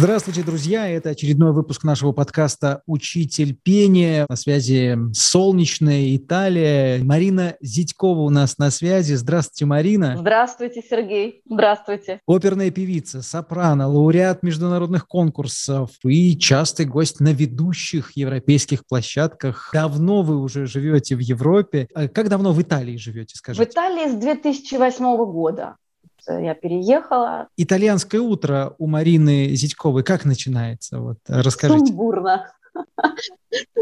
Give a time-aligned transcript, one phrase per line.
[0.00, 0.88] Здравствуйте, друзья!
[0.88, 4.24] Это очередной выпуск нашего подкаста «Учитель пения».
[4.30, 7.04] На связи солнечная Италия.
[7.04, 9.12] Марина Зитькова у нас на связи.
[9.12, 10.16] Здравствуйте, Марина.
[10.16, 11.42] Здравствуйте, Сергей.
[11.44, 12.20] Здравствуйте.
[12.26, 19.68] Оперная певица, сопрано, лауреат международных конкурсов и частый гость на ведущих европейских площадках.
[19.74, 21.88] Давно вы уже живете в Европе.
[21.92, 23.68] А как давно в Италии живете, скажите?
[23.68, 25.76] В Италии с 2008 года
[26.28, 27.48] я переехала.
[27.56, 31.00] Итальянское утро у Марины Зятьковой как начинается?
[31.00, 31.86] Вот, расскажите.
[31.86, 32.52] Сумбурно.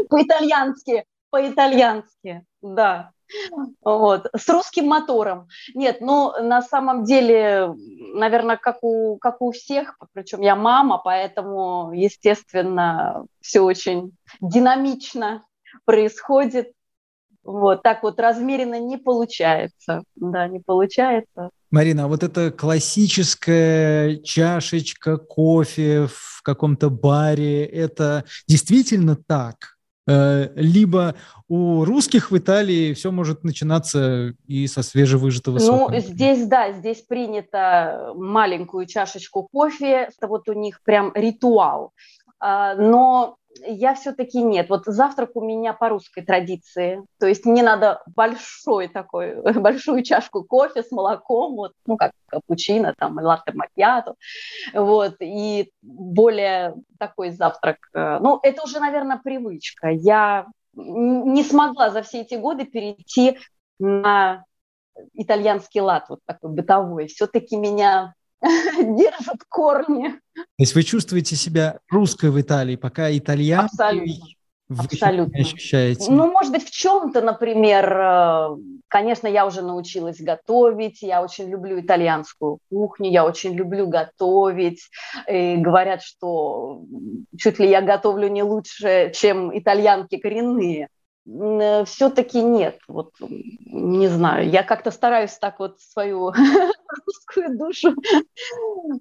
[0.09, 3.11] По-итальянски, по-итальянски, да.
[3.83, 4.27] Вот.
[4.35, 5.47] С русским мотором.
[5.73, 7.73] Нет, ну, на самом деле,
[8.13, 15.45] наверное, как у, как у всех, причем я мама, поэтому, естественно, все очень динамично
[15.85, 16.71] происходит.
[17.43, 20.03] Вот, так вот размеренно не получается.
[20.15, 21.51] Да, не получается.
[21.71, 29.77] Марина, а вот эта классическая чашечка кофе в каком-то баре, это действительно так?
[30.07, 31.15] Э, либо
[31.47, 35.93] у русских в Италии все может начинаться и со свежевыжатого сока.
[35.93, 41.93] Ну, здесь, да, здесь принято маленькую чашечку кофе, это вот у них прям ритуал.
[42.39, 44.69] А, но я все-таки нет.
[44.69, 47.03] Вот завтрак у меня по русской традиции.
[47.19, 52.93] То есть мне надо большой такой, большую чашку кофе с молоком, вот, ну, как капучино,
[52.97, 54.15] там, латте макьято,
[54.73, 57.77] вот, и более такой завтрак.
[57.93, 59.89] Э, ну, это уже, наверное, привычка.
[59.89, 63.37] Я не смогла за все эти годы перейти
[63.79, 64.45] на
[65.13, 67.07] итальянский лад, вот такой бытовой.
[67.07, 70.19] Все-таки меня держат корни.
[70.35, 74.13] То есть вы чувствуете себя русской в Италии, пока итальян Абсолютно.
[74.69, 75.39] Вы Абсолютно.
[75.39, 76.11] ощущаете?
[76.11, 78.57] Ну, может быть, в чем-то, например, э,
[78.87, 84.81] конечно, я уже научилась готовить, я очень люблю итальянскую кухню, я очень люблю готовить.
[85.27, 86.83] И говорят, что
[87.35, 90.89] чуть ли я готовлю не лучше, чем итальянки коренные.
[91.29, 96.31] Э, все-таки нет, вот не знаю, я как-то стараюсь так вот свою
[97.05, 97.95] русскую душу,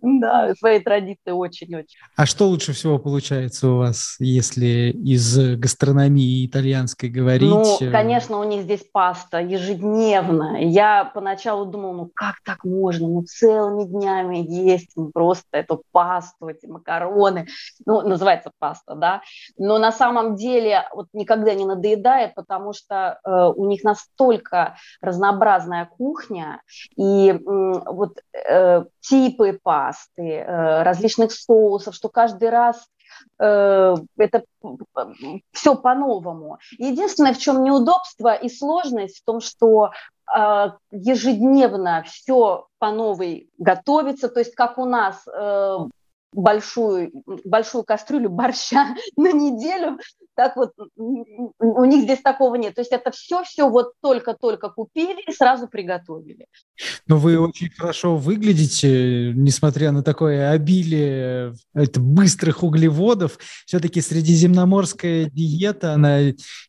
[0.03, 1.99] да, свои традиции очень-очень.
[2.17, 7.51] А что лучше всего получается у вас, если из гастрономии итальянской говорить?
[7.51, 10.59] Ну, конечно, у них здесь паста ежедневно.
[10.61, 16.67] Я поначалу думала, ну как так можно, ну целыми днями есть просто эту пасту, эти
[16.67, 17.47] макароны,
[17.87, 19.23] ну, называется паста, да,
[19.57, 25.87] но на самом деле вот никогда не надоедает, потому что э, у них настолько разнообразная
[25.87, 26.63] кухня,
[26.97, 32.87] и э, вот э, типы пасты, э, различных соусов, что каждый раз
[33.39, 34.45] э, это
[35.53, 36.59] все по-новому.
[36.79, 39.91] Единственное, в чем неудобство и сложность в том, что
[40.37, 45.79] э, ежедневно все по новой готовится, то есть как у нас э,
[46.33, 47.11] большую,
[47.45, 49.99] большую кастрюлю борща на неделю,
[50.39, 52.77] так вот у них здесь такого нет.
[52.77, 56.47] То есть это все-все вот только-только купили и сразу приготовили.
[57.09, 63.39] Но вы очень хорошо выглядите, несмотря на такое обилие это, быстрых углеводов.
[63.67, 66.21] Все-таки средиземноморская диета, она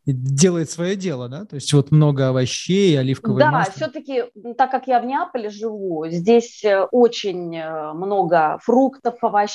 [0.08, 1.46] делает свое дело, да?
[1.46, 3.74] То есть вот много овощей, оливковое да, масло.
[3.78, 4.24] Да, все-таки,
[4.58, 9.49] так как я в Неаполе живу, здесь э, очень э, много фруктов, овощей,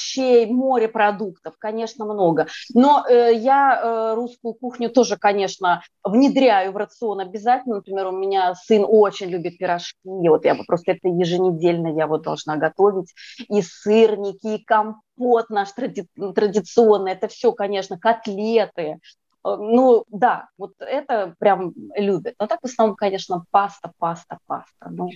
[0.47, 2.47] морепродуктов, конечно, много.
[2.75, 7.77] Но э, я русскую кухню тоже, конечно, внедряю в рацион обязательно.
[7.77, 9.97] Например, у меня сын очень любит пирожки.
[10.05, 13.12] Вот я просто это еженедельно я вот должна готовить.
[13.49, 17.12] И сырники, и компот наш тради- традиционный.
[17.12, 18.99] Это все, конечно, котлеты.
[19.44, 22.34] Ну, да, вот это прям любят.
[22.38, 24.88] Но так в основном, конечно, паста, паста, паста.
[24.91, 25.11] Ну.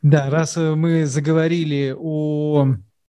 [0.00, 2.66] Да, раз мы заговорили о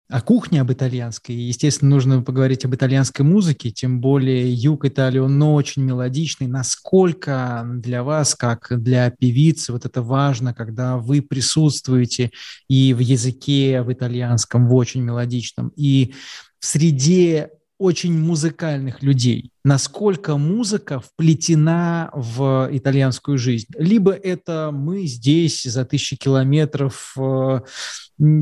[0.07, 1.35] о кухне, об итальянской.
[1.35, 6.47] Естественно, нужно поговорить об итальянской музыке, тем более юг Италии, он очень мелодичный.
[6.47, 12.31] Насколько для вас, как для певицы, вот это важно, когда вы присутствуете
[12.67, 16.13] и в языке, в итальянском, в очень мелодичном, и
[16.59, 19.51] в среде очень музыкальных людей.
[19.63, 23.67] Насколько музыка вплетена в итальянскую жизнь?
[23.77, 27.61] Либо это мы здесь за тысячи километров э,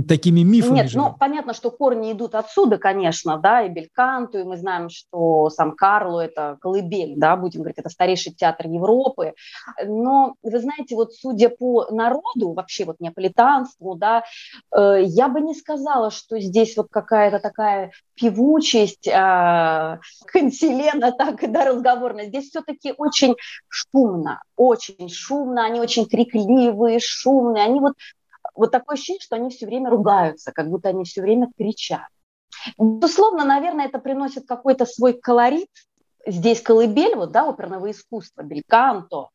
[0.07, 1.03] такими мифами Нет, живем.
[1.03, 5.71] ну, понятно, что корни идут отсюда, конечно, да, и Бельканту, и мы знаем, что сам
[5.71, 9.33] Карло– это колыбель, да, будем говорить, это старейший театр Европы.
[9.83, 14.23] Но, вы знаете, вот судя по народу, вообще вот неаполитанству, да,
[14.75, 22.27] э, я бы не сказала, что здесь вот какая-то такая певучесть, э, так, да, разговорная.
[22.27, 23.35] Здесь все-таки очень
[23.67, 27.93] шумно, очень шумно, они очень крикливые, шумные, они вот
[28.55, 32.07] вот такое ощущение, что они все время ругаются, как будто они все время кричат.
[32.77, 35.69] Безусловно, наверное, это приносит какой-то свой колорит.
[36.25, 39.29] Здесь колыбель, вот, да, оперного искусства, бельканто.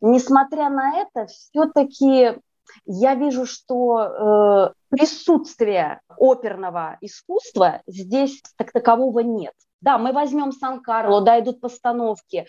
[0.00, 2.38] Несмотря на это, все-таки
[2.86, 9.54] я вижу, что э, присутствие оперного искусства здесь так такового нет.
[9.80, 12.46] Да, мы возьмем Сан-Карло, да, идут постановки,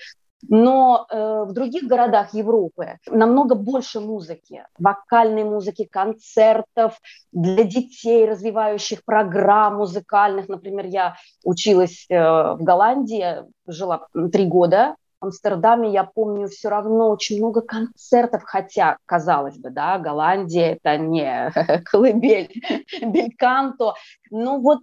[0.48, 7.00] но э, в других городах Европы намного больше музыки, вокальной музыки, концертов
[7.31, 10.48] для детей, развивающих программ музыкальных.
[10.48, 17.38] Например, я училась э, в Голландии, жила три года Амстердаме, я помню, все равно очень
[17.38, 21.51] много концертов, хотя, казалось бы, да, Голландия– это не
[21.86, 22.50] колыбель,
[23.01, 23.94] бельканто,
[24.31, 24.80] но вот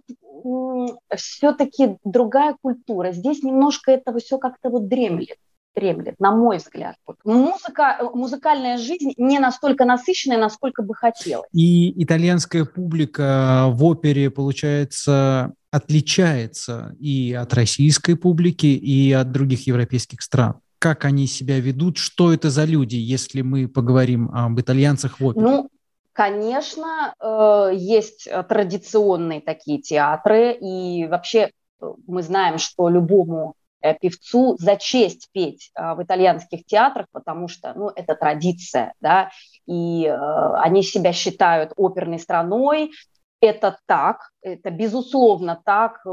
[1.15, 3.11] все-таки другая культура.
[3.11, 5.37] Здесь немножко этого все как-то вот дремлет
[5.77, 6.95] дремлет, на мой взгляд.
[7.05, 7.17] Вот.
[7.23, 11.47] Музыка, музыкальная жизнь не настолько насыщенная, насколько бы хотелось.
[11.53, 20.21] И итальянская публика в опере, получается, отличается и от российской публики, и от других европейских
[20.21, 20.55] стран.
[20.79, 25.45] Как они себя ведут, что это за люди, если мы поговорим об итальянцах в опере?
[25.45, 25.69] Ну,
[26.13, 31.49] конечно, э, есть традиционные такие театры, и вообще
[31.81, 33.56] э, мы знаем, что любому Э,
[34.01, 39.29] певцу за честь петь э, в итальянских театрах, потому что, ну, это традиция, да,
[39.65, 42.91] и э, они себя считают оперной страной.
[43.39, 46.03] Это так, это безусловно так.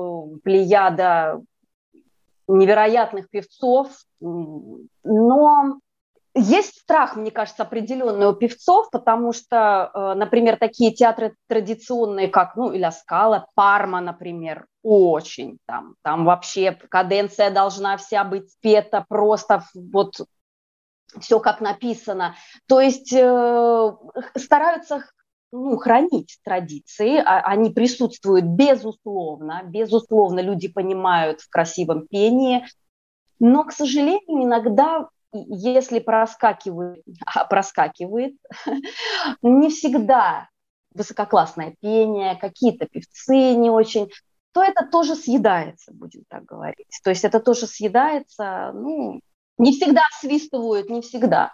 [0.43, 1.41] Плеяда
[2.47, 3.89] невероятных певцов,
[4.21, 5.79] но
[6.35, 12.57] есть страх, мне кажется, определенный у певцов, потому что, э, например, такие театры традиционные, как,
[12.57, 19.65] ну, Иля Скала, Парма, например, очень там, там вообще каденция должна вся быть спета просто
[19.75, 20.17] вот
[21.21, 22.35] все как написано.
[22.67, 23.93] То есть э,
[24.37, 25.05] стараются
[25.53, 32.67] ну, хранить традиции, а, они присутствуют безусловно, безусловно, люди понимают в красивом пении,
[33.39, 38.35] но, к сожалению, иногда если проскакивает, а проскакивает,
[39.43, 40.49] не всегда
[40.95, 44.09] высококлассное пение, какие-то певцы не очень,
[44.53, 46.87] то это тоже съедается, будем так говорить.
[47.03, 49.21] То есть это тоже съедается, ну,
[49.59, 51.53] не всегда свистывают, не всегда.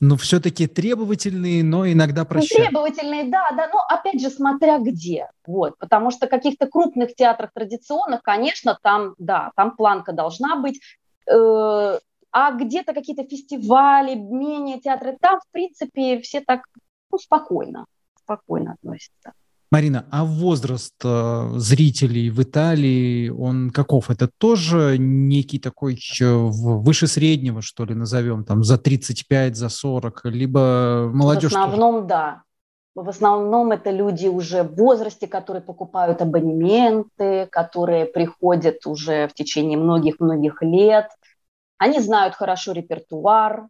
[0.00, 2.68] Но все-таки требовательные, но иногда ну, прощают.
[2.68, 5.28] Требовательные, да, да, но опять же, смотря где.
[5.44, 10.80] Вот, потому что в каких-то крупных театрах традиционных, конечно, там, да, там планка должна быть.
[11.28, 11.98] Э,
[12.30, 16.62] а где-то какие-то фестивали, менее театры, там, в принципе, все так
[17.10, 17.86] ну, спокойно,
[18.22, 19.32] спокойно относятся.
[19.70, 24.08] Марина, а возраст э, зрителей в Италии, он каков?
[24.08, 31.10] Это тоже некий такой выше среднего, что ли, назовем, там, за 35, за 40, либо
[31.12, 31.52] молодежь?
[31.52, 32.06] В основном, тоже?
[32.06, 32.42] да.
[32.94, 39.78] В основном это люди уже в возрасте, которые покупают абонементы, которые приходят уже в течение
[39.78, 41.08] многих-многих лет,
[41.78, 43.68] они знают хорошо репертуар,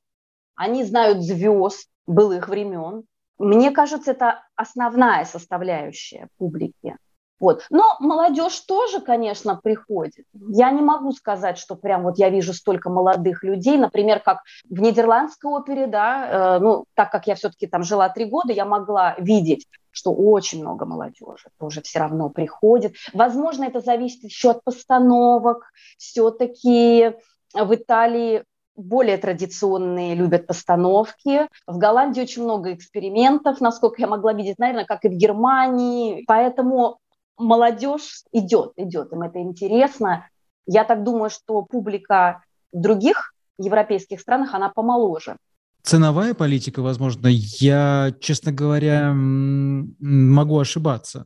[0.55, 3.05] они знают звезд былых времен.
[3.38, 6.96] Мне кажется, это основная составляющая публики.
[7.40, 7.64] Вот.
[7.70, 10.25] Но молодежь тоже, конечно, приходит.
[10.32, 14.81] Я не могу сказать, что прям вот я вижу столько молодых людей, например, как в
[14.81, 19.14] Нидерландской опере, да, э, ну, так как я все-таки там жила три года, я могла
[19.18, 22.94] видеть, что очень много молодежи тоже все равно приходит.
[23.12, 27.14] Возможно, это зависит еще от постановок, все-таки
[27.55, 28.45] в Италии
[28.76, 31.49] более традиционные любят постановки.
[31.67, 36.25] В Голландии очень много экспериментов, насколько я могла видеть, наверное, как и в Германии.
[36.26, 36.99] Поэтому
[37.37, 40.28] молодежь идет, идет, им это интересно.
[40.67, 45.37] Я так думаю, что публика в других европейских странах, она помоложе.
[45.83, 51.25] Ценовая политика, возможно, я, честно говоря, могу ошибаться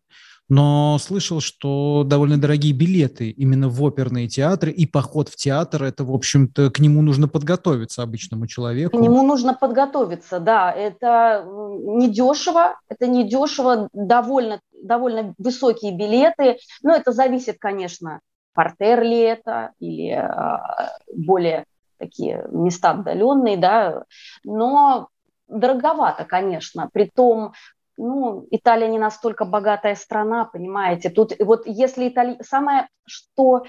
[0.52, 6.04] но слышал, что довольно дорогие билеты именно в оперные театры, и поход в театр, это,
[6.04, 8.98] в общем-то, к нему нужно подготовиться обычному человеку.
[8.98, 17.12] К нему нужно подготовиться, да, это недешево, это недешево, довольно, довольно высокие билеты, но это
[17.12, 18.20] зависит, конечно,
[18.52, 21.64] портер ли это, или а, более
[21.96, 24.04] такие места отдаленные, да,
[24.44, 25.08] но
[25.48, 27.54] дороговато, конечно, при том
[27.96, 31.10] ну, Италия не настолько богатая страна, понимаете.
[31.10, 32.42] Тут вот если Италия...
[32.42, 33.64] Самое, что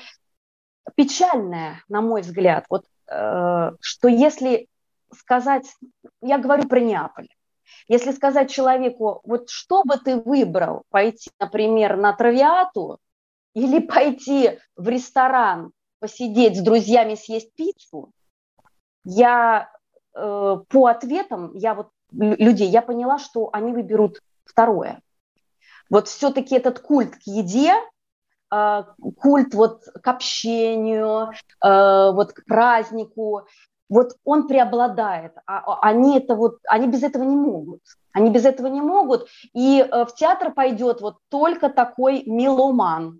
[0.96, 4.68] печальное, на мой взгляд, вот, э, что если
[5.14, 5.66] сказать...
[6.22, 7.28] Я говорю про Неаполь.
[7.88, 13.00] Если сказать человеку, вот что бы ты выбрал, пойти, например, на травиату
[13.54, 18.12] или пойти в ресторан, посидеть с друзьями, съесть пиццу,
[19.04, 19.70] я
[20.16, 25.02] э, по ответам, я вот людей, я поняла, что они выберут второе.
[25.90, 27.74] Вот все-таки этот культ к еде,
[28.52, 28.84] э,
[29.18, 31.32] культ вот к общению,
[31.64, 33.48] э, вот к празднику,
[33.90, 35.34] вот он преобладает.
[35.46, 37.82] А, а они это вот, они без этого не могут.
[38.12, 39.28] Они без этого не могут.
[39.54, 43.20] И э, в театр пойдет вот только такой меломан,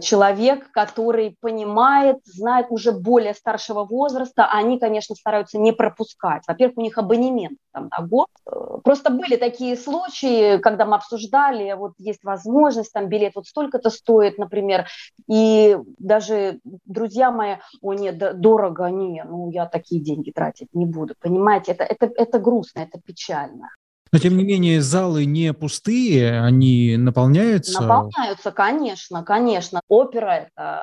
[0.00, 6.42] человек, который понимает, знает уже более старшего возраста, они, конечно, стараются не пропускать.
[6.46, 8.28] Во-первых, у них абонемент там, на год.
[8.46, 13.90] Э, просто были такие случаи, когда мы обсуждали, вот есть возможность, там билет вот столько-то
[13.90, 14.86] стоит, например,
[15.28, 21.14] и даже друзья мои, о нет, дорого, не, ну я такие деньги тратить не буду,
[21.20, 23.68] понимаете, это, это, это грустно, это печально.
[24.12, 27.80] Но, тем не менее, залы не пустые, они наполняются?
[27.80, 29.80] Наполняются, конечно, конечно.
[29.88, 30.82] Опера– это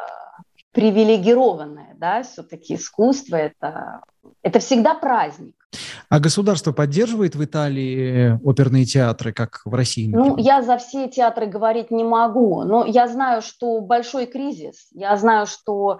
[0.71, 4.01] привилегированное, да, все-таки искусство– это,
[4.43, 5.55] это всегда праздник.
[6.09, 10.07] А государство поддерживает в Италии оперные театры, как в России?
[10.07, 10.37] Например?
[10.37, 15.17] Ну, я за все театры говорить не могу, но я знаю, что большой кризис, я
[15.17, 15.99] знаю, что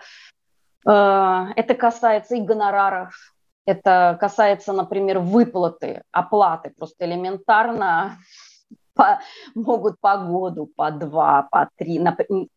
[0.85, 3.33] э, это касается и гонораров,
[3.67, 8.17] это касается, например, выплаты, оплаты, просто элементарно
[8.95, 9.19] по,
[9.55, 11.99] могут по году, по два, по три.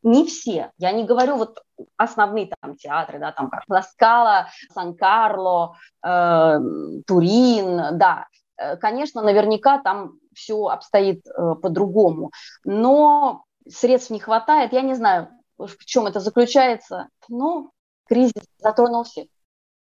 [0.02, 0.71] Не все.
[0.79, 1.62] Я не говорю вот
[1.97, 6.59] основные там театры, да, там как Ласкала, Сан-Карло, э,
[7.07, 8.26] Турин, да.
[8.57, 12.31] Э, конечно, наверняка там все обстоит э, по-другому.
[12.64, 14.73] Но средств не хватает.
[14.73, 17.09] Я не знаю, в чем это заключается.
[17.29, 17.73] Но
[18.07, 19.26] кризис затронул всех.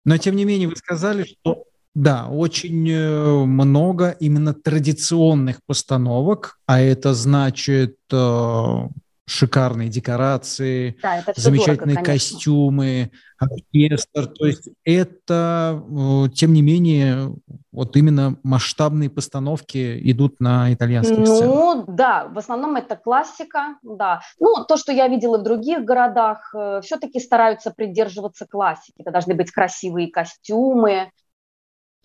[0.07, 6.79] Но, тем не менее, вы сказали, что да, очень э, много именно традиционных постановок, а
[6.79, 8.87] это значит э,
[9.27, 14.27] шикарные декорации, да, замечательные дорого, костюмы, оркестр.
[14.27, 17.35] То есть это, э, тем не менее,
[17.73, 21.55] вот именно масштабные постановки идут на итальянских ну, сценах.
[21.55, 24.21] Ну да, в основном это классика, да.
[24.39, 28.95] Ну то, что я видела в других городах, э, все-таки стараются придерживаться классики.
[28.97, 31.11] Это должны быть красивые костюмы.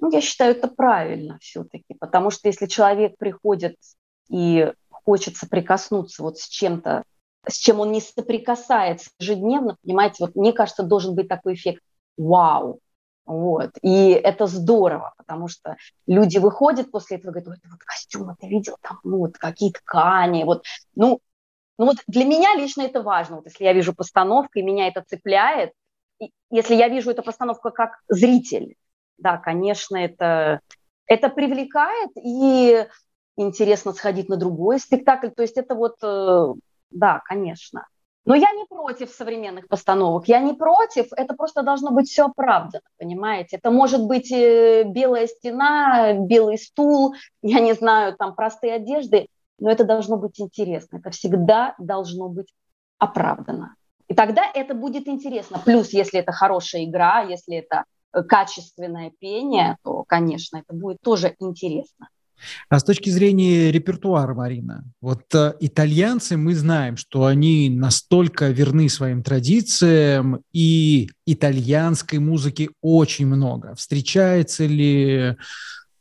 [0.00, 3.76] Ну я считаю, это правильно все-таки, потому что если человек приходит
[4.28, 7.04] и хочется прикоснуться вот с чем-то
[7.48, 11.82] с чем он не соприкасается ежедневно, понимаете, вот мне кажется, должен быть такой эффект
[12.16, 12.80] «вау».
[13.24, 13.70] Вот.
[13.82, 18.76] И это здорово, потому что люди выходят после этого и говорят, вот костюм, ты видел,
[18.82, 20.64] там ну, вот какие ткани, вот,
[20.96, 21.20] ну,
[21.78, 25.04] ну вот для меня лично это важно, вот если я вижу постановку, и меня это
[25.06, 25.72] цепляет,
[26.20, 28.74] и если я вижу эту постановку как зритель,
[29.18, 30.60] да, конечно, это,
[31.06, 32.86] это привлекает, и
[33.36, 36.54] интересно сходить на другой спектакль, то есть это вот э,
[36.92, 37.86] да, конечно.
[38.24, 42.84] Но я не против современных постановок, я не против, это просто должно быть все оправдано,
[42.96, 43.56] понимаете?
[43.56, 49.26] Это может быть э, белая стена, белый стул, я не знаю, там простые одежды,
[49.58, 52.52] но это должно быть интересно, это всегда должно быть
[52.98, 53.74] оправдано.
[54.06, 55.60] И тогда это будет интересно.
[55.64, 61.34] Плюс, если это хорошая игра, если это э, качественное пение, то, конечно, это будет тоже
[61.40, 62.08] интересно.
[62.68, 68.88] А с точки зрения репертуара, Марина, вот э, итальянцы, мы знаем, что они настолько верны
[68.88, 73.74] своим традициям, и итальянской музыки очень много.
[73.74, 75.36] Встречаются ли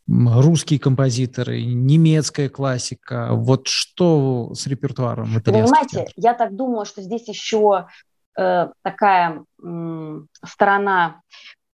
[0.07, 3.29] русские композиторы, немецкая классика?
[3.31, 6.13] Вот что с репертуаром итальянских Понимаете, театров?
[6.17, 7.88] я так думаю, что здесь еще
[8.38, 11.21] э, такая э, сторона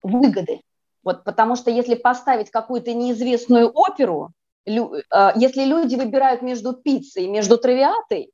[0.03, 0.61] выгоды.
[1.03, 4.33] Вот, потому что если поставить какую-то неизвестную оперу,
[4.67, 8.33] если люди выбирают между пиццей и между травиатой,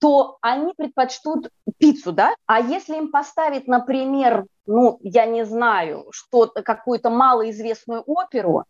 [0.00, 2.34] то они предпочтут пиццу, да?
[2.46, 8.64] А если им поставить, например, ну, я не знаю, что-то, какую-то малоизвестную оперу,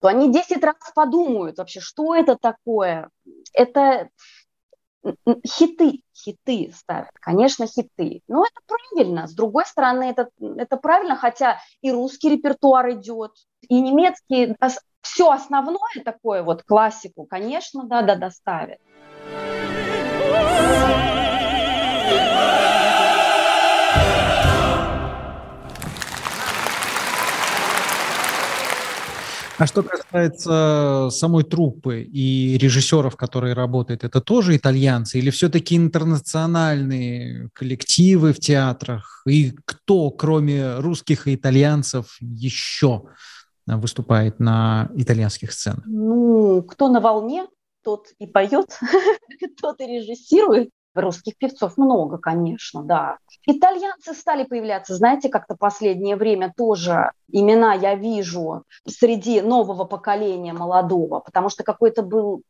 [0.00, 3.08] то они 10 раз подумают вообще, что это такое.
[3.54, 4.10] Это
[5.46, 8.20] хиты, хиты ставят, конечно, хиты.
[8.28, 9.26] Но это правильно.
[9.26, 13.32] С другой стороны, это, это правильно, хотя и русский репертуар идет,
[13.68, 14.54] и немецкий
[15.04, 18.78] все основное такое, вот классику, конечно, да, да, доставит.
[29.56, 37.50] А что касается самой труппы и режиссеров, которые работают, это тоже итальянцы или все-таки интернациональные
[37.52, 39.22] коллективы в театрах?
[39.26, 43.04] И кто, кроме русских и итальянцев, еще
[43.66, 45.84] выступает на итальянских сценах?
[45.86, 47.46] Ну, кто на волне,
[47.82, 48.78] тот и поет,
[49.60, 50.70] тот и режиссирует.
[50.94, 53.18] Русских певцов много, конечно, да.
[53.46, 61.18] Итальянцы стали появляться, знаете, как-то последнее время тоже имена я вижу среди нового поколения молодого,
[61.18, 62.42] потому что какой-то был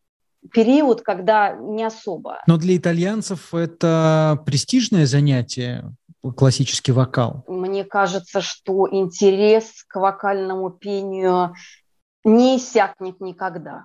[0.53, 2.43] период, когда не особо.
[2.47, 5.91] Но для итальянцев это престижное занятие,
[6.33, 7.45] классический вокал?
[7.47, 11.55] Мне кажется, что интерес к вокальному пению
[12.25, 13.85] не иссякнет никогда.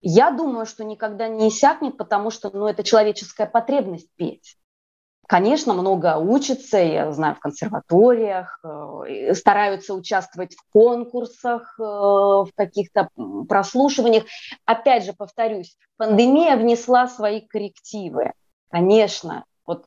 [0.00, 4.56] Я думаю, что никогда не иссякнет, потому что ну, это человеческая потребность петь.
[5.28, 13.08] Конечно, много учатся, я знаю, в консерваториях, э, стараются участвовать в конкурсах, э, в каких-то
[13.48, 14.24] прослушиваниях.
[14.64, 18.32] Опять же, повторюсь, пандемия внесла свои коррективы.
[18.70, 19.86] Конечно, вот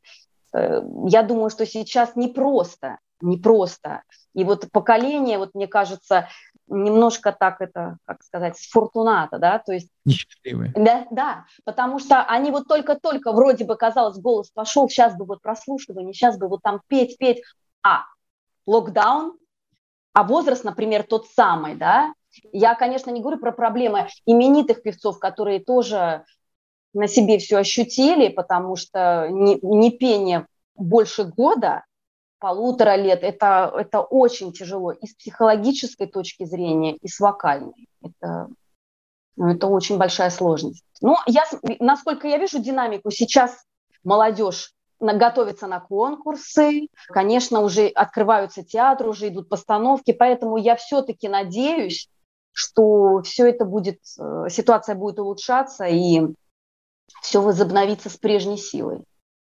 [1.07, 4.03] я думаю, что сейчас непросто, непросто.
[4.33, 6.27] И вот поколение, вот мне кажется,
[6.67, 9.89] немножко так это, как сказать, сфортуната, да, то есть...
[10.05, 10.71] Несчастливые.
[10.75, 15.41] Да, да, потому что они вот только-только, вроде бы, казалось, голос пошел, сейчас бы вот
[15.41, 17.43] прослушивание, сейчас бы вот там петь, петь,
[17.83, 18.03] а
[18.65, 19.37] локдаун,
[20.13, 22.13] а возраст, например, тот самый, да,
[22.51, 26.25] я, конечно, не говорю про проблемы именитых певцов, которые тоже
[26.95, 31.83] на себе все ощутили, потому что не, не пение больше года,
[32.39, 37.87] полутора лет, это, это очень тяжело и с психологической точки зрения, и с вокальной.
[38.01, 38.47] Это,
[39.35, 40.83] ну, это очень большая сложность.
[41.01, 41.43] Но я,
[41.79, 43.65] насколько я вижу динамику, сейчас
[44.03, 52.09] молодежь готовится на конкурсы, конечно, уже открываются театры, уже идут постановки, поэтому я все-таки надеюсь,
[52.53, 56.21] что все это будет, э, ситуация будет улучшаться и
[57.21, 59.03] все возобновится с прежней силой.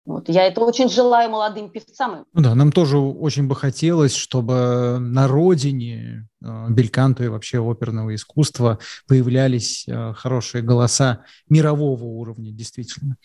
[0.06, 0.28] Вот.
[0.28, 2.24] Я это очень желаю молодым певцам.
[2.32, 8.14] Ну да, нам тоже очень бы хотелось, чтобы на родине э, бельканто и вообще оперного
[8.14, 13.16] искусства появлялись э, хорошие голоса мирового уровня, действительно.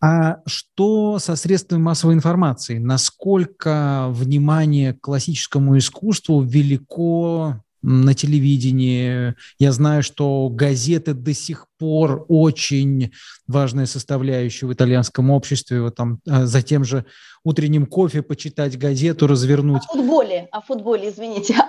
[0.00, 2.78] А что со средствами массовой информации?
[2.78, 9.34] Насколько внимание к классическому искусству велико на телевидении.
[9.58, 13.12] Я знаю, что газеты до сих пор очень
[13.46, 15.82] важная составляющая в итальянском обществе.
[15.82, 17.04] Вот там а, за тем же
[17.44, 19.82] утренним кофе почитать газету, развернуть.
[19.86, 21.56] О футболе, о футболе, извините.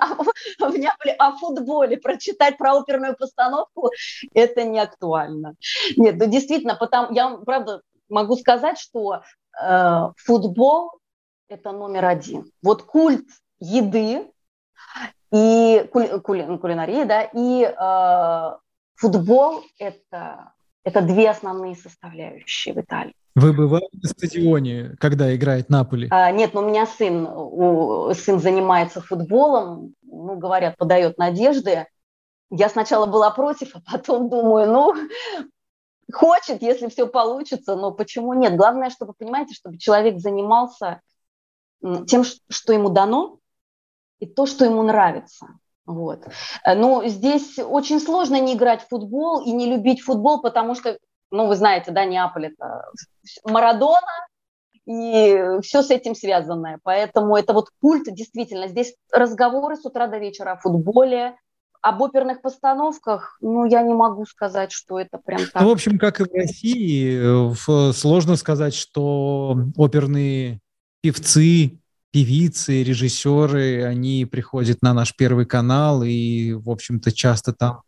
[0.61, 3.89] А, в Неаполе о футболе прочитать про оперную постановку–
[4.33, 5.55] это не актуально.
[5.97, 9.21] Нет, ну действительно, потому, я правда могу сказать, что
[9.61, 10.91] э, футбол–
[11.49, 12.45] это номер один.
[12.61, 13.25] Вот культ
[13.59, 14.27] еды
[15.33, 18.57] и кули, кули, кулинария, да, и э,
[18.95, 23.13] футбол это, это две основные составляющие в Италии.
[23.35, 26.07] Вы бывали на стадионе, когда играет Наполи?
[26.09, 31.85] А, нет, но у меня сын, у, сын занимается футболом, ну, говорят, подает надежды.
[32.49, 34.93] Я сначала была против, а потом думаю, ну,
[36.13, 38.55] хочет, если все получится, но почему нет?
[38.55, 41.01] Главное, чтобы, понимаете, чтобы человек занимался
[42.07, 43.39] тем, что ему дано,
[44.19, 45.47] и то, что ему нравится.
[45.85, 46.25] Вот.
[46.65, 50.97] Но здесь очень сложно не играть в футбол и не любить футбол, потому что,
[51.31, 52.85] ну, вы знаете, да, Неаполь– это
[53.43, 54.27] Марадона,
[54.87, 56.79] и все с этим связанное.
[56.83, 61.35] Поэтому это вот культ, действительно, здесь разговоры с утра до вечера о футболе,
[61.81, 65.61] об оперных постановках, ну, я не могу сказать, что это прям так.
[65.61, 70.61] Ну, в общем, как и в России, сложно сказать, что оперные
[71.01, 71.77] певцы
[72.15, 77.81] певицы, режиссеры, они приходят на наш первый канал и, в общем-то, часто там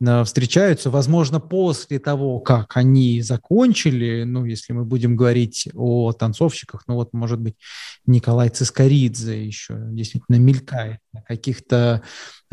[0.00, 6.94] встречаются, возможно, после того, как они закончили, ну, если мы будем говорить о танцовщиках, ну,
[6.94, 7.56] вот, может быть,
[8.06, 12.02] Николай Цискоридзе еще действительно мелькает на каких-то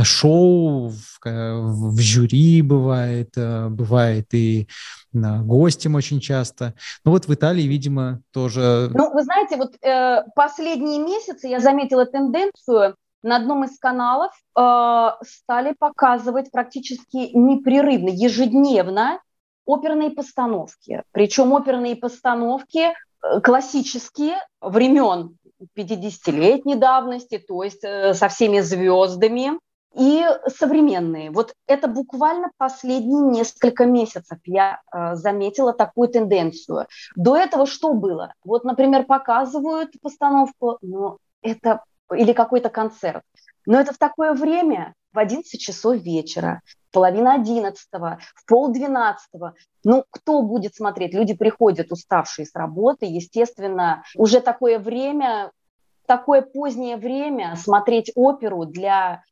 [0.01, 4.67] шоу, в, в жюри бывает, э, бывает и
[5.13, 6.73] гостем очень часто.
[7.05, 8.89] Ну вот в Италии, видимо, тоже...
[8.93, 15.07] Ну, вы знаете, вот э, последние месяцы я заметила тенденцию, на одном из каналов э,
[15.23, 19.19] стали показывать практически непрерывно, ежедневно
[19.65, 21.03] оперные постановки.
[21.11, 25.37] Причем оперные постановки э, классические времен
[25.75, 29.59] 50-летней давности, то есть э, со всеми звездами,
[29.95, 31.31] и современные.
[31.31, 36.87] Вот это буквально последние несколько месяцев я э, заметила такую тенденцию.
[37.15, 38.33] До этого что было?
[38.43, 41.81] Вот, например, показывают постановку, но это
[42.13, 43.23] или какой-то концерт.
[43.65, 49.55] Но это в такое время, в 11 часов вечера, половина одиннадцатого, в полдвенадцатого.
[49.83, 51.13] Ну, кто будет смотреть?
[51.13, 55.51] Люди приходят уставшие с работы, естественно, уже такое время,
[56.05, 59.23] такое позднее время смотреть оперу для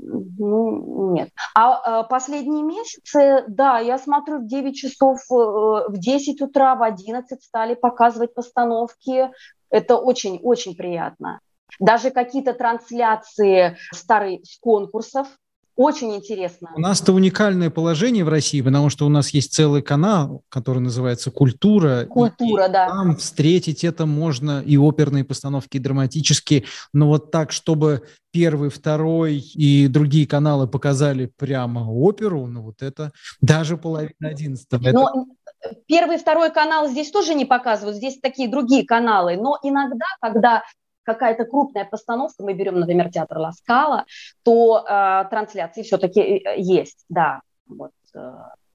[0.00, 1.30] ну, нет.
[1.56, 6.82] А, а последние месяцы, да, я смотрю в 9 часов, э, в 10 утра, в
[6.82, 9.30] 11 стали показывать постановки.
[9.70, 11.40] Это очень-очень приятно.
[11.78, 15.28] Даже какие-то трансляции старых конкурсов
[15.76, 16.72] очень интересно.
[16.74, 21.30] У нас-то уникальное положение в России, потому что у нас есть целый канал, который называется
[21.30, 22.04] «Культура».
[22.06, 22.88] Культура, и да.
[22.88, 26.64] Там встретить это можно и оперные постановки, и драматические.
[26.92, 28.02] Но вот так, чтобы
[28.32, 34.82] первый, второй и другие каналы показали прямо оперу, ну вот это даже половина одиннадцатого.
[34.90, 35.28] Но
[35.62, 35.76] это...
[35.86, 39.36] первый, второй канал здесь тоже не показывают, здесь такие другие каналы.
[39.36, 40.64] Но иногда, когда
[41.08, 44.04] какая-то крупная постановка, мы берем, например, театр Ласкала,
[44.42, 48.32] то э, трансляции все-таки э, есть, да, вот, э,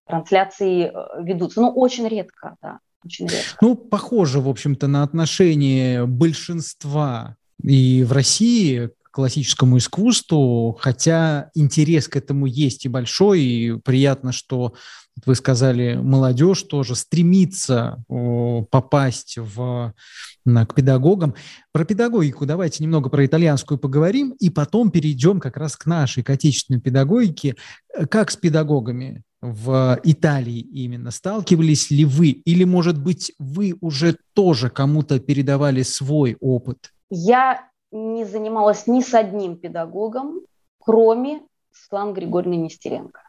[0.08, 3.58] трансляции э, ведутся, но очень редко, да, очень редко.
[3.62, 12.16] Ну, похоже, в общем-то, на отношение большинства и в России классическому искусству, хотя интерес к
[12.16, 14.74] этому есть и большой, и приятно, что
[15.28, 18.04] вы сказали, молодежь тоже стремится
[18.72, 19.94] попасть в,
[20.44, 21.36] к педагогам.
[21.72, 26.32] Про педагогику давайте немного про итальянскую поговорим, и потом перейдем как раз к нашей, к
[26.32, 27.56] отечественной педагогике.
[28.10, 31.12] Как с педагогами в Италии именно?
[31.12, 32.30] Сталкивались ли вы?
[32.30, 36.92] Или, может быть, вы уже тоже кому-то передавали свой опыт?
[37.12, 37.62] Я
[37.94, 40.42] не занималась ни с одним педагогом,
[40.80, 43.22] кроме Светланы Григорьевны Нестеренко.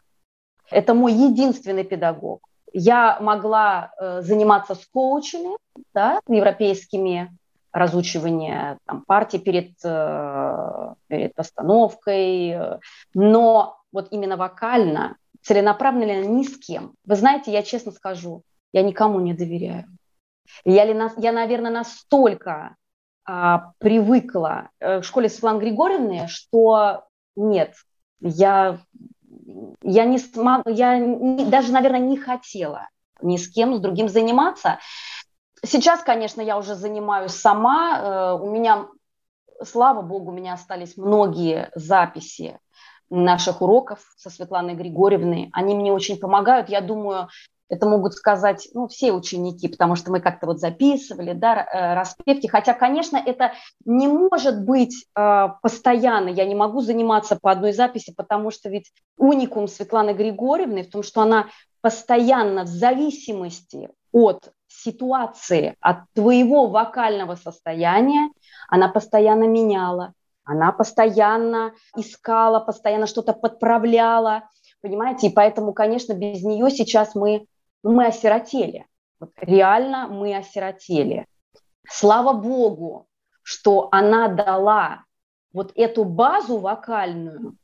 [0.69, 2.41] Это мой единственный педагог.
[2.73, 5.57] Я могла э, заниматься с коучами,
[5.93, 7.31] да, европейскими,
[7.71, 12.79] разучивание там, партий перед, э, перед постановкой, э,
[13.13, 16.95] но вот именно вокально, целенаправленно ни с кем.
[17.05, 18.41] Вы знаете, я честно скажу,
[18.73, 19.85] я никому не доверяю.
[20.63, 22.75] Я, я наверное, настолько
[23.25, 27.73] а, привыкла э, в школе Светланы Григорьевны, что нет,
[28.21, 28.79] я,
[29.81, 30.19] я, не
[30.65, 32.87] я не, даже, наверное, не хотела
[33.21, 34.79] ни с кем, с другим заниматься.
[35.63, 37.99] Сейчас, конечно, я уже занимаюсь сама.
[37.99, 38.87] Э, у меня,
[39.63, 42.59] слава богу, у меня остались многие записи
[43.09, 45.49] наших уроков со Светланой Григорьевной.
[45.53, 46.69] Они мне очень помогают.
[46.69, 47.29] Я думаю,
[47.69, 52.47] это могут сказать ну, все ученики, потому что мы как-то вот записывали да, э, распевки.
[52.47, 53.53] Хотя, конечно, это
[53.85, 56.29] не может быть э, постоянно.
[56.29, 61.01] Я не могу заниматься по одной записи, потому что ведь уникум Светланы Григорьевны в том,
[61.01, 61.47] что она
[61.81, 68.29] постоянно в зависимости от ситуации, от твоего вокального состояния,
[68.69, 74.43] она постоянно меняла, она постоянно искала, постоянно что-то подправляла
[74.85, 75.27] понимаете?
[75.27, 77.47] И поэтому, конечно, без нее сейчас мы
[77.91, 78.85] мы осиротели.
[79.19, 81.25] Вот реально мы осиротели.
[81.87, 83.07] Слава Богу,
[83.43, 85.03] что она дала
[85.53, 87.55] вот эту базу вокальную,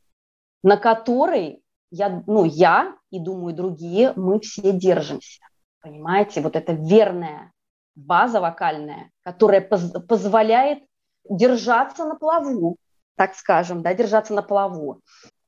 [0.62, 5.42] на которой я, ну, я и, думаю, другие, мы все держимся.
[5.80, 7.52] Понимаете, вот это верная
[7.94, 10.84] база вокальная, которая поз- позволяет
[11.28, 12.76] держаться на плаву,
[13.16, 15.00] так скажем, да, держаться на плаву.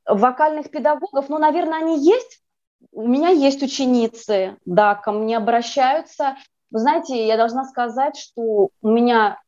[0.04, 2.43] Вокальных педагогов, ну, наверное, они есть
[2.92, 6.36] у меня есть ученицы, да, ко мне обращаются.
[6.70, 9.40] Вы знаете, я должна сказать, что у меня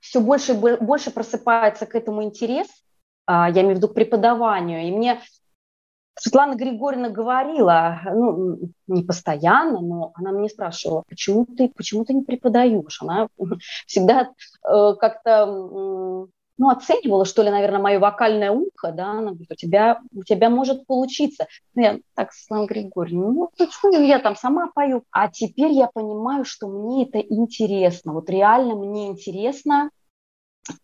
[0.00, 2.68] все больше и больше просыпается к этому интерес,
[3.26, 4.86] а, я имею в виду к преподаванию.
[4.86, 5.20] И мне
[6.16, 12.22] Светлана Григорьевна говорила, ну, не постоянно, но она мне спрашивала, почему ты, почему ты не
[12.22, 13.00] преподаешь?
[13.02, 13.28] Она
[13.86, 14.30] всегда
[14.62, 20.00] э, как-то ну, оценивала, что ли, наверное, мое вокальное ухо, да, она говорит, у тебя,
[20.14, 21.46] у тебя может получиться.
[21.74, 25.02] Ну, я так, Светлана Григорьевна, ну, почему я там сама пою?
[25.10, 29.90] А теперь я понимаю, что мне это интересно, вот реально мне интересно,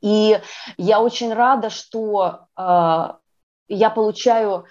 [0.01, 0.39] и
[0.77, 3.09] я очень рада, что э,
[3.69, 4.67] я получаю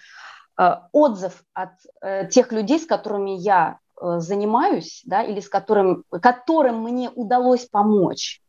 [0.57, 6.03] э, отзыв от э, тех людей, с которыми я э, занимаюсь, да, или с которым,
[6.11, 8.41] которым мне удалось помочь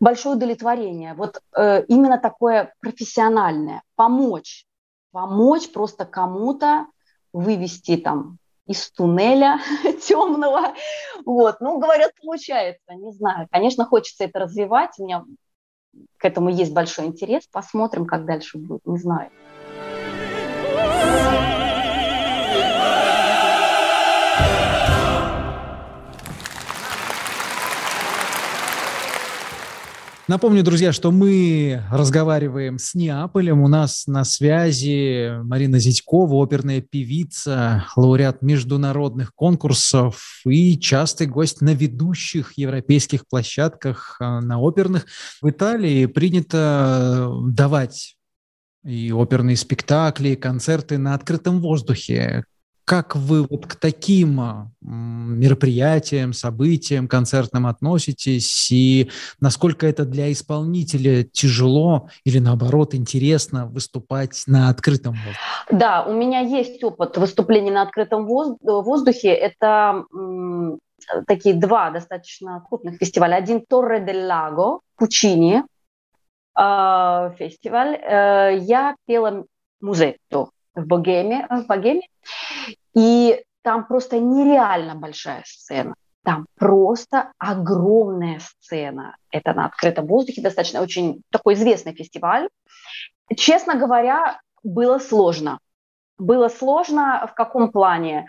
[0.00, 1.14] большое удовлетворение.
[1.14, 3.82] Вот э, именно такое профессиональное.
[3.94, 4.66] Помочь.
[5.12, 6.86] Помочь просто кому-то
[7.32, 9.60] вывести там из туннеля
[10.06, 10.74] темного.
[11.24, 11.60] Вот.
[11.60, 13.48] Ну, говорят, получается, не знаю.
[13.50, 14.90] Конечно, хочется это развивать.
[14.98, 15.24] У меня
[16.18, 17.46] к этому есть большой интерес.
[17.50, 18.84] Посмотрим, как дальше будет.
[18.84, 19.30] Не знаю.
[30.28, 33.60] Напомню, друзья, что мы разговариваем с Неаполем.
[33.60, 41.74] У нас на связи Марина Зятькова, оперная певица, лауреат международных конкурсов и частый гость на
[41.74, 45.06] ведущих европейских площадках, а, на оперных.
[45.40, 48.16] В Италии принято давать
[48.84, 52.42] и оперные спектакли, и концерты на открытом воздухе.
[52.86, 62.08] Как вы вот к таким мероприятиям, событиям концертным относитесь и насколько это для исполнителя тяжело
[62.24, 65.38] или наоборот интересно выступать на открытом воздухе?
[65.72, 69.30] Да, у меня есть опыт выступления на открытом воздухе.
[69.30, 70.04] Это
[71.26, 73.34] такие два достаточно крупных фестиваля.
[73.34, 75.64] Один Торре дель Лаго, Пучини
[76.56, 77.96] фестиваль.
[77.96, 79.44] Э, я пела
[79.80, 82.02] музетту в Богеме, в Богеме.
[82.96, 85.94] И там просто нереально большая сцена.
[86.24, 89.16] Там просто огромная сцена.
[89.30, 92.48] Это на открытом воздухе, достаточно очень такой известный фестиваль.
[93.36, 95.58] Честно говоря, было сложно.
[96.18, 98.26] Было сложно в каком плане?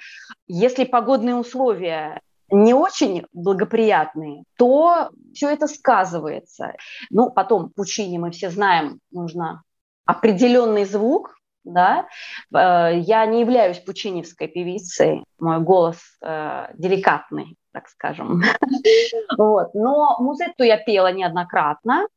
[0.47, 6.73] Если погодные условия не очень благоприятные, то все это сказывается.
[7.09, 9.63] Ну, потом Пучини мы все знаем, нужно
[10.05, 11.36] определенный звук,
[11.67, 12.07] да.
[12.53, 18.41] Э, я не являюсь пучиневской певицей, мой голос э, деликатный, так скажем.
[19.37, 19.73] вот.
[19.73, 22.07] Но музетту я пела неоднократно,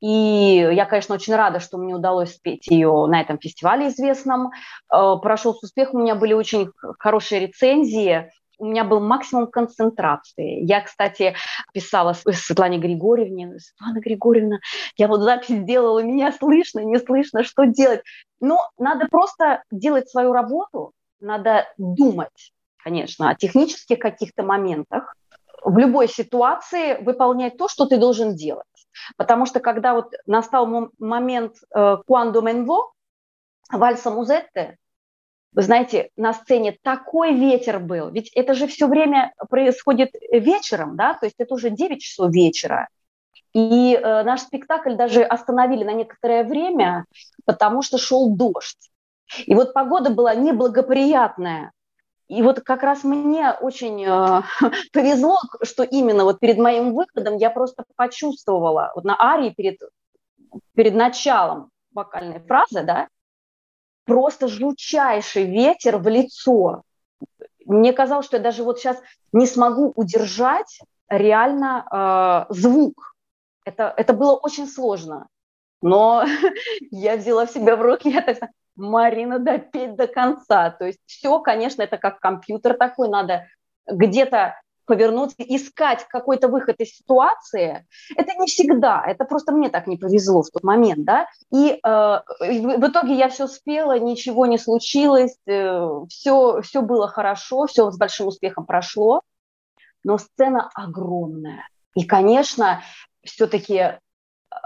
[0.00, 4.50] и я, конечно, очень рада, что мне удалось спеть ее на этом фестивале известном.
[4.92, 10.62] Э, прошел с успехом, у меня были очень хорошие рецензии у меня был максимум концентрации.
[10.64, 11.34] Я, кстати,
[11.72, 14.58] писала Светлане Григорьевне, Светлана Григорьевна,
[14.96, 18.02] я вот запись сделала, меня слышно, не слышно, что делать?
[18.40, 25.14] Но надо просто делать свою работу, надо думать, конечно, о технических каких-то моментах,
[25.62, 28.66] в любой ситуации выполнять то, что ты должен делать.
[29.16, 32.92] Потому что когда вот настал момент «Quando menvo»,
[33.70, 34.76] вальса Музетте,
[35.52, 41.14] вы знаете, на сцене такой ветер был, ведь это же все время происходит вечером, да,
[41.14, 42.88] то есть это уже 9 часов вечера.
[43.52, 47.04] И э, наш спектакль даже остановили на некоторое время,
[47.44, 48.90] потому что шел дождь.
[49.46, 51.72] И вот погода была неблагоприятная.
[52.28, 54.42] И вот как раз мне очень э,
[54.92, 59.80] повезло, что именно вот перед моим выходом я просто почувствовала, вот на арии перед,
[60.76, 63.08] перед началом вокальной фразы, да,
[64.10, 66.82] просто жутчайший ветер в лицо.
[67.64, 69.00] Мне казалось, что я даже вот сейчас
[69.32, 73.14] не смогу удержать реально э, звук.
[73.64, 75.28] Это, это было очень сложно.
[75.80, 76.24] Но
[76.90, 80.70] я взяла себя в руки, я так Марина, допеть до конца.
[80.70, 83.46] То есть все, конечно, это как компьютер такой, надо
[83.86, 84.56] где-то
[84.90, 90.42] повернуться, искать какой-то выход из ситуации, это не всегда, это просто мне так не повезло
[90.42, 95.88] в тот момент, да, и э, в итоге я все спела, ничего не случилось, э,
[96.08, 99.22] все, все было хорошо, все с большим успехом прошло,
[100.02, 102.82] но сцена огромная, и, конечно,
[103.22, 104.00] все-таки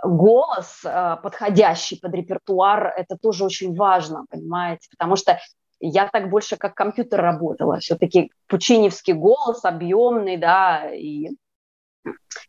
[0.03, 5.39] голос, э, подходящий под репертуар, это тоже очень важно, понимаете, потому что
[5.87, 7.79] я так больше как компьютер работала.
[7.79, 11.31] Все-таки пучиневский голос объемный, да, и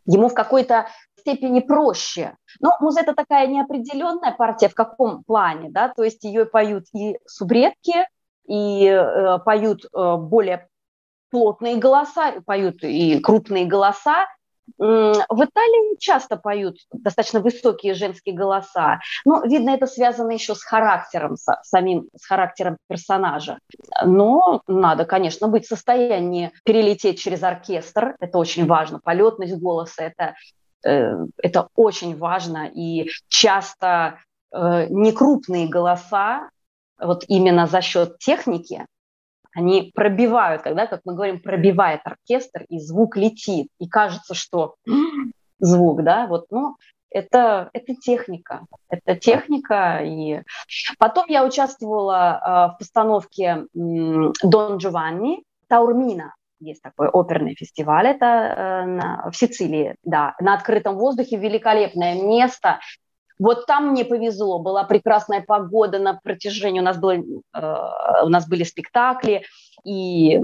[0.05, 0.87] ему в какой-то
[1.19, 2.35] степени проще.
[2.59, 7.17] Но музыка это такая неопределенная партия в каком плане, да, то есть ее поют и
[7.25, 8.07] субредки,
[8.47, 10.67] и э, поют э, более
[11.31, 14.27] плотные голоса, поют и крупные голоса,
[14.77, 21.37] в Италии часто поют достаточно высокие женские голоса, но, видно, это связано еще с характером,
[21.37, 23.59] с самим с характером персонажа.
[24.03, 30.35] Но надо, конечно, быть в состоянии перелететь через оркестр, это очень важно, полетность голоса, это,
[30.83, 34.19] э, это очень важно, и часто
[34.51, 36.49] э, некрупные голоса,
[36.99, 38.85] вот именно за счет техники,
[39.55, 44.75] они пробивают, когда, как мы говорим, пробивает оркестр, и звук летит, и кажется, что
[45.59, 46.75] звук, да, вот, ну,
[47.09, 50.01] это, это техника, это техника.
[50.03, 50.41] И
[50.99, 56.35] потом я участвовала э, в постановке Дон Джованни Таурмина.
[56.59, 62.79] Есть такой оперный фестиваль, это э, на, в Сицилии, да, на открытом воздухе, великолепное место.
[63.39, 68.47] Вот там мне повезло, была прекрасная погода на протяжении, у нас, было, э, у нас
[68.47, 69.43] были спектакли,
[69.83, 70.41] и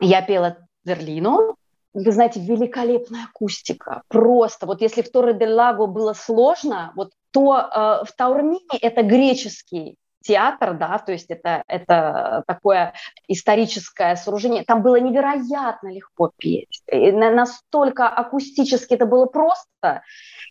[0.00, 1.56] я пела Берлину.
[1.92, 4.66] Вы знаете, великолепная акустика, просто.
[4.66, 9.96] Вот если в Торе де Лаго было сложно, вот то э, в Таурмине это греческий
[10.26, 12.94] театр, да, то есть это, это такое
[13.28, 14.64] историческое сооружение.
[14.64, 16.82] Там было невероятно легко петь.
[16.90, 20.02] И настолько акустически это было просто.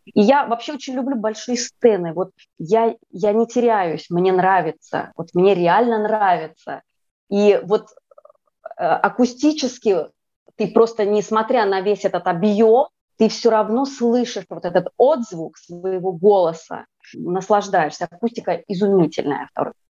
[0.06, 2.14] И я вообще очень люблю большие сцены.
[2.14, 5.12] Вот я, я не теряюсь, мне нравится.
[5.18, 6.82] Вот мне реально нравится.
[7.30, 7.88] И вот
[8.78, 10.08] э, акустически
[10.56, 16.12] ты просто, несмотря на весь этот объем, ты все равно слышишь вот этот отзвук своего
[16.12, 18.08] голоса наслаждаешься.
[18.10, 19.50] Акустика изумительная.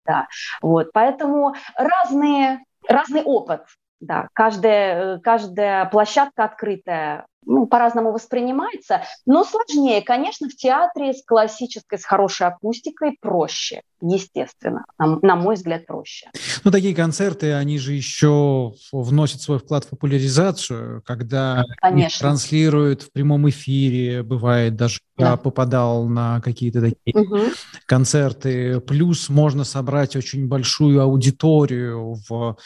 [0.04, 0.28] Да.
[0.60, 0.92] Вот.
[0.92, 3.62] Поэтому разные разный опыт.
[4.00, 11.98] Да, каждая, каждая площадка открытая ну, по-разному воспринимается, но сложнее, конечно, в театре с классической,
[11.98, 16.28] с хорошей акустикой проще, естественно, на, на мой взгляд, проще.
[16.64, 22.08] Ну, такие концерты, они же еще вносят свой вклад в популяризацию, когда конечно.
[22.08, 25.30] их транслируют в прямом эфире, бывает даже да.
[25.30, 27.38] я попадал на какие-то такие угу.
[27.86, 32.56] концерты, плюс можно собрать очень большую аудиторию в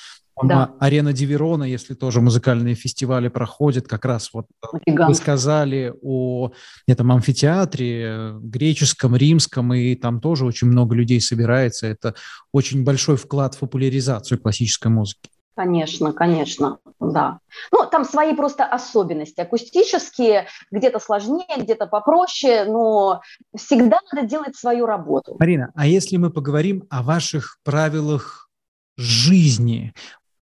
[0.42, 0.74] да.
[0.78, 4.46] Арена Диверона, если тоже музыкальные фестивали проходят, как раз вот
[4.86, 5.08] Гигант.
[5.08, 6.50] вы сказали о
[6.86, 11.86] этом амфитеатре греческом, римском, и там тоже очень много людей собирается.
[11.86, 12.14] Это
[12.52, 15.30] очень большой вклад в популяризацию классической музыки.
[15.56, 17.40] Конечно, конечно, да.
[17.70, 23.20] Ну, там свои просто особенности акустические, где-то сложнее, где-то попроще, но
[23.54, 25.36] всегда надо делать свою работу.
[25.38, 28.48] Марина, а если мы поговорим о ваших правилах
[28.96, 29.92] жизни,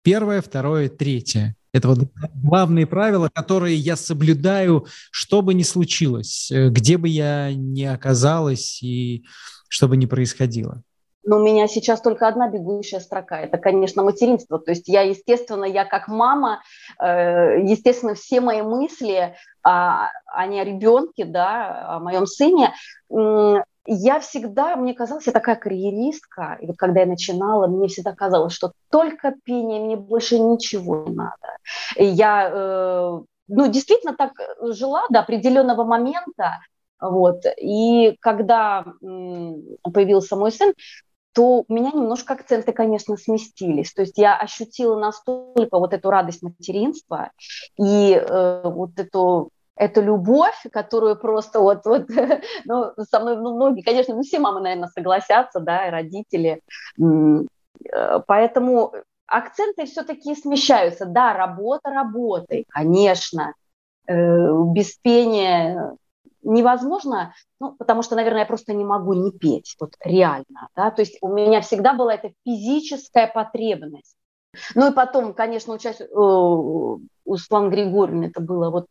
[0.06, 1.56] Первое, второе, третье.
[1.72, 1.98] Это вот
[2.32, 8.80] главные правила, которые я соблюдаю, что бы ни случилось, э, где бы я ни оказалась
[8.84, 9.24] и
[9.68, 10.80] что бы ни происходило.
[11.24, 13.40] Но у меня сейчас только одна бегущая строка.
[13.40, 14.60] Это, конечно, материнство.
[14.60, 16.62] То есть я, естественно, я как мама,
[17.02, 20.10] э, естественно, все мои мысли, а,
[20.46, 22.72] не о ребенке, да, о моем сыне,
[23.86, 28.52] я всегда, мне казалось, я такая карьеристка, и вот когда я начинала, мне всегда казалось,
[28.52, 31.56] что только пение, мне больше ничего не надо.
[31.96, 36.58] И я, э, ну, действительно так жила до определенного момента,
[37.00, 38.84] вот, и когда
[39.82, 40.72] появился мой сын,
[41.36, 43.92] то у меня немножко акценты, конечно, сместились.
[43.92, 47.30] То есть я ощутила настолько вот эту радость материнства
[47.78, 52.06] и э, вот эту эту любовь, которую просто вот, вот
[52.64, 56.60] ну, со мной ну, многие, конечно, не все мамы, наверное, согласятся, да, и родители.
[56.98, 58.94] Э, поэтому
[59.26, 61.04] акценты все-таки смещаются.
[61.04, 63.54] Да, работа работой, конечно.
[64.08, 65.96] Э, без пения
[66.42, 71.02] невозможно, ну, потому что, наверное, я просто не могу не петь, вот реально, да, то
[71.02, 74.14] есть у меня всегда была эта физическая потребность.
[74.76, 77.00] Ну и потом, конечно, учась э, у
[77.36, 78.86] Светланы Григорьевны, это было вот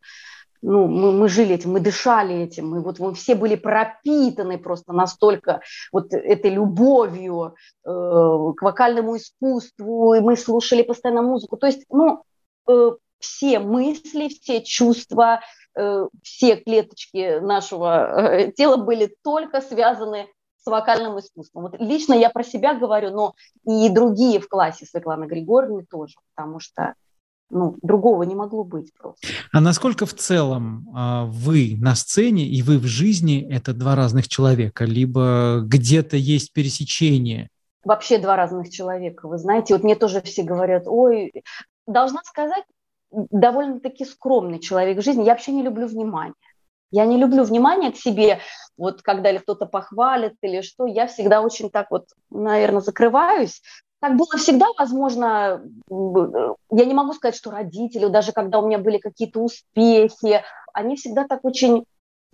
[0.65, 4.93] ну, мы, мы жили этим, мы дышали этим, мы вот мы все были пропитаны просто
[4.93, 11.58] настолько вот этой любовью э, к вокальному искусству, и мы слушали постоянно музыку.
[11.58, 12.23] То есть, ну,
[12.67, 15.41] э, все мысли, все чувства,
[15.78, 21.63] э, все клеточки нашего э, тела были только связаны с вокальным искусством.
[21.63, 26.60] Вот лично я про себя говорю, но и другие в классе Светланы Григорьевны тоже, потому
[26.60, 26.95] что
[27.49, 29.27] ну, другого не могло быть просто.
[29.51, 34.27] А насколько в целом а, вы на сцене и вы в жизни это два разных
[34.27, 37.49] человека, либо где-то есть пересечение?
[37.84, 39.27] Вообще два разных человека.
[39.27, 41.31] Вы знаете, вот мне тоже все говорят, ой,
[41.86, 42.63] должна сказать,
[43.12, 45.23] довольно-таки скромный человек в жизни.
[45.23, 46.34] Я вообще не люблю внимания.
[46.91, 48.39] Я не люблю внимание к себе,
[48.77, 53.62] вот когда или кто-то похвалит или что, я всегда очень так вот, наверное, закрываюсь,
[54.06, 59.00] так было всегда, возможно, я не могу сказать, что родители, даже когда у меня были
[59.00, 61.86] какие-то успехи, они всегда так очень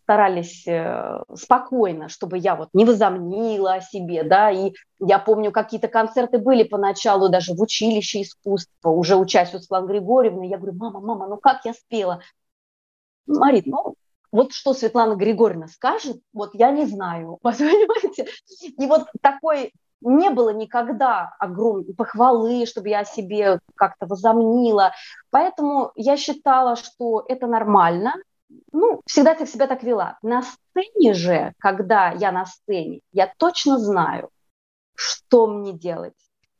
[0.04, 5.88] старались э, спокойно, чтобы я вот не возомнила о себе, да, и я помню, какие-то
[5.88, 11.00] концерты были поначалу даже в училище искусства, уже учась у Светланы Григорьевны, я говорю, мама,
[11.00, 12.20] мама, ну как я спела?
[13.28, 13.96] Марит, ну,
[14.34, 18.28] вот что Светлана Григорьевна скажет, вот я не знаю, понимаете?
[18.60, 24.94] И вот такой не было никогда огромной похвалы, чтобы я о себе как-то возомнила.
[25.30, 28.16] Поэтому я считала, что это нормально.
[28.72, 30.18] Ну, всегда я себя так вела.
[30.22, 34.30] На сцене же, когда я на сцене, я точно знаю,
[34.96, 36.14] что мне делать.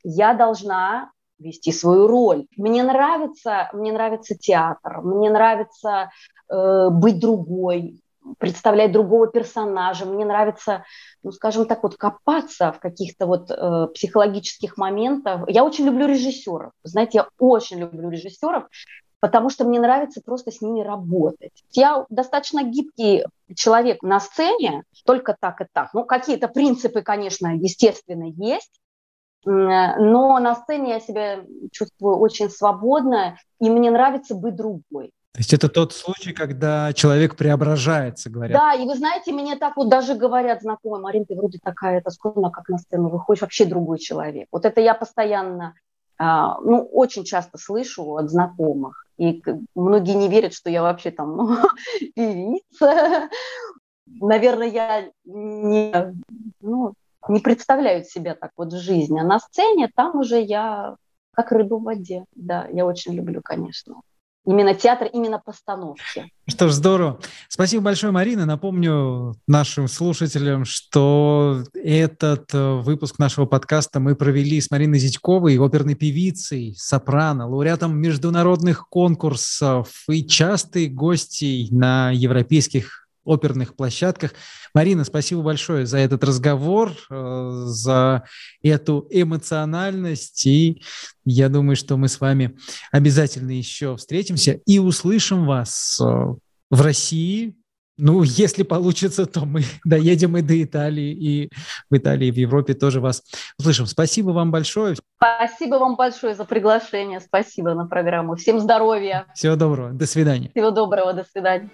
[0.04, 2.48] Я должна вести свою роль.
[2.56, 6.12] Мне нравится, мне нравится театр, мне нравится
[6.50, 8.01] э, быть другой,
[8.38, 10.06] представлять другого персонажа.
[10.06, 10.86] Мне нравится,
[11.24, 15.44] ну, скажем так, вот копаться в каких-то вот э, психологических моментах.
[15.48, 16.72] Я очень люблю режиссеров.
[16.84, 18.68] Знаете, я очень люблю режиссеров,
[19.20, 21.64] потому что мне нравится просто с ними работать.
[21.72, 25.94] Я достаточно гибкий человек на сцене, только так и так.
[25.94, 28.80] Ну, какие-то принципы, конечно, естественно, есть,
[29.44, 35.12] но на сцене я себя чувствую очень свободно, и мне нравится быть другой.
[35.34, 38.60] То есть это тот случай, когда человек преображается, говорят.
[38.60, 42.10] Да, и вы знаете, мне так вот даже говорят знакомые, Марин, ты вроде такая это
[42.10, 44.50] скромная, как на сцену выходишь, вообще другой человек.
[44.52, 45.76] Вот это я постоянно,
[46.18, 49.06] а, ну, очень часто слышу от знакомых.
[49.18, 49.42] И
[49.74, 51.58] многие не верят, что я вообще там ну,
[52.16, 53.30] певица.
[54.06, 56.14] Наверное, я не,
[56.60, 56.94] ну,
[57.30, 59.18] не представляю себя так вот в жизни.
[59.18, 60.98] А на сцене там уже я
[61.34, 62.26] как рыба в воде.
[62.36, 64.02] Да, я очень люблю, конечно.
[64.46, 66.32] Именно театр, именно постановки.
[66.48, 67.20] Что ж, здорово.
[67.48, 68.48] Спасибо большое, Марина.
[68.48, 75.94] Напомню нашим слушателям, что этот э, выпуск нашего подкаста мы провели с Мариной Зятьковой, оперной
[75.94, 83.02] певицей, сопрано, лауреатом международных конкурсов и частой гостей на европейских
[83.32, 84.34] оперных площадках.
[84.74, 88.24] Марина, спасибо большое за этот разговор, э, за
[88.62, 90.46] эту эмоциональность.
[90.46, 90.82] И
[91.26, 92.58] я думаю, что мы с вами
[92.92, 96.06] обязательно еще встретимся и услышим вас э,
[96.70, 97.56] в России.
[97.98, 101.50] Ну, если получится, то мы доедем и до Италии, и
[101.90, 103.24] в Италии, и в Европе тоже вас
[103.58, 103.86] услышим.
[103.86, 104.96] Спасибо вам большое.
[105.18, 107.20] Спасибо вам большое за приглашение.
[107.20, 108.36] Спасибо на программу.
[108.36, 109.28] Всем здоровья.
[109.36, 109.92] Всего доброго.
[109.92, 110.50] До свидания.
[110.50, 111.14] Всего доброго.
[111.14, 111.70] До свидания.